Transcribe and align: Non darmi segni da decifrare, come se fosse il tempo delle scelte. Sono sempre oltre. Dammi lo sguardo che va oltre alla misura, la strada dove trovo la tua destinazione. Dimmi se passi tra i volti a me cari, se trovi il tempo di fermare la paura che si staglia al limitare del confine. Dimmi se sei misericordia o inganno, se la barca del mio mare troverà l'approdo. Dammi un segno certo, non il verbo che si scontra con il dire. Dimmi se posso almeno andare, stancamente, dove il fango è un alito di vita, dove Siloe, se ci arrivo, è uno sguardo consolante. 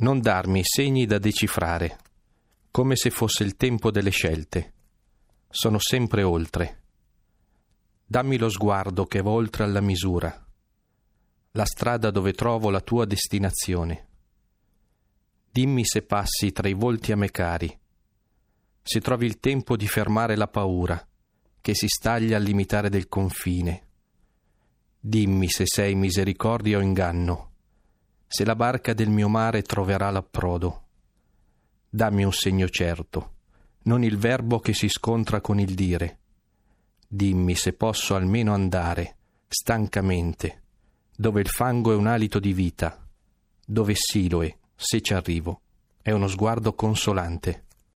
Non 0.00 0.20
darmi 0.20 0.62
segni 0.64 1.04
da 1.04 1.18
decifrare, 1.18 1.98
come 2.70 2.96
se 2.96 3.10
fosse 3.10 3.42
il 3.42 3.56
tempo 3.56 3.90
delle 3.90 4.08
scelte. 4.08 4.72
Sono 5.46 5.78
sempre 5.78 6.22
oltre. 6.22 6.82
Dammi 8.06 8.38
lo 8.38 8.48
sguardo 8.48 9.04
che 9.04 9.20
va 9.20 9.28
oltre 9.28 9.64
alla 9.64 9.82
misura, 9.82 10.46
la 11.52 11.64
strada 11.66 12.10
dove 12.10 12.32
trovo 12.32 12.70
la 12.70 12.80
tua 12.80 13.04
destinazione. 13.04 14.06
Dimmi 15.50 15.84
se 15.84 16.00
passi 16.00 16.50
tra 16.50 16.66
i 16.66 16.72
volti 16.72 17.12
a 17.12 17.16
me 17.16 17.30
cari, 17.30 17.78
se 18.82 19.00
trovi 19.02 19.26
il 19.26 19.38
tempo 19.38 19.76
di 19.76 19.86
fermare 19.86 20.34
la 20.34 20.48
paura 20.48 21.06
che 21.60 21.74
si 21.74 21.88
staglia 21.88 22.38
al 22.38 22.42
limitare 22.42 22.88
del 22.88 23.06
confine. 23.06 23.86
Dimmi 24.98 25.50
se 25.50 25.66
sei 25.66 25.94
misericordia 25.94 26.78
o 26.78 26.80
inganno, 26.80 27.49
se 28.32 28.44
la 28.44 28.54
barca 28.54 28.94
del 28.94 29.08
mio 29.08 29.28
mare 29.28 29.62
troverà 29.62 30.08
l'approdo. 30.08 30.82
Dammi 31.90 32.22
un 32.22 32.32
segno 32.32 32.68
certo, 32.68 33.32
non 33.82 34.04
il 34.04 34.16
verbo 34.18 34.60
che 34.60 34.72
si 34.72 34.88
scontra 34.88 35.40
con 35.40 35.58
il 35.58 35.74
dire. 35.74 36.18
Dimmi 37.08 37.56
se 37.56 37.72
posso 37.72 38.14
almeno 38.14 38.54
andare, 38.54 39.16
stancamente, 39.48 40.62
dove 41.16 41.40
il 41.40 41.48
fango 41.48 41.90
è 41.90 41.96
un 41.96 42.06
alito 42.06 42.38
di 42.38 42.52
vita, 42.52 43.04
dove 43.66 43.94
Siloe, 43.96 44.58
se 44.76 45.00
ci 45.02 45.12
arrivo, 45.12 45.62
è 46.00 46.12
uno 46.12 46.28
sguardo 46.28 46.72
consolante. 46.74 47.64